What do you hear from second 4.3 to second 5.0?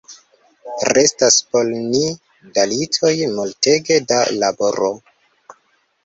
laboro.